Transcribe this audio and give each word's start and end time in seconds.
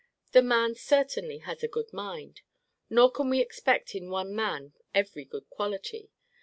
The 0.31 0.41
man 0.41 0.73
certainly 0.73 1.37
has 1.45 1.61
a 1.61 1.67
good 1.67 1.93
mind. 1.93 2.41
Nor 2.89 3.11
can 3.11 3.29
we 3.29 3.39
expect 3.39 3.93
in 3.93 4.09
one 4.09 4.35
man 4.35 4.73
every 4.95 5.25
good 5.25 5.47
quality. 5.51 6.09